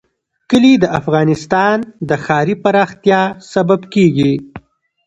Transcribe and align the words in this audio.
کلي 0.49 0.73
د 0.79 0.85
افغانستان 0.99 1.77
د 2.09 2.11
ښاري 2.23 2.55
پراختیا 2.63 3.21
سبب 3.53 3.81
کېږي. 3.93 4.33